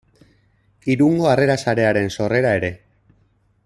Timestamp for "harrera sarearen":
1.33-2.11